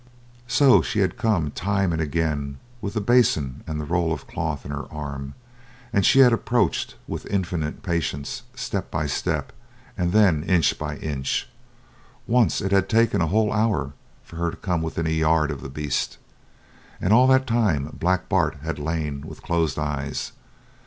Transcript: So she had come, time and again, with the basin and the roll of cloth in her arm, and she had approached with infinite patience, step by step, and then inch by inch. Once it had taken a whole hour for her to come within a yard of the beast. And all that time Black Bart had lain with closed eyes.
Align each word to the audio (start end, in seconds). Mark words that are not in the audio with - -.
So 0.47 0.81
she 0.81 0.97
had 1.01 1.15
come, 1.15 1.51
time 1.51 1.93
and 1.93 2.01
again, 2.01 2.57
with 2.81 2.95
the 2.95 2.99
basin 3.01 3.63
and 3.67 3.79
the 3.79 3.85
roll 3.85 4.11
of 4.11 4.25
cloth 4.25 4.65
in 4.65 4.71
her 4.71 4.91
arm, 4.91 5.35
and 5.93 6.03
she 6.03 6.21
had 6.21 6.33
approached 6.33 6.95
with 7.07 7.27
infinite 7.27 7.83
patience, 7.83 8.41
step 8.55 8.89
by 8.89 9.05
step, 9.05 9.53
and 9.95 10.11
then 10.11 10.41
inch 10.43 10.79
by 10.79 10.97
inch. 10.97 11.47
Once 12.25 12.61
it 12.61 12.71
had 12.71 12.89
taken 12.89 13.21
a 13.21 13.27
whole 13.27 13.53
hour 13.53 13.93
for 14.23 14.37
her 14.37 14.49
to 14.49 14.57
come 14.57 14.81
within 14.81 15.05
a 15.05 15.11
yard 15.11 15.51
of 15.51 15.61
the 15.61 15.69
beast. 15.69 16.17
And 16.99 17.13
all 17.13 17.27
that 17.27 17.45
time 17.45 17.95
Black 17.99 18.27
Bart 18.27 18.57
had 18.63 18.79
lain 18.79 19.27
with 19.27 19.43
closed 19.43 19.77
eyes. 19.77 20.31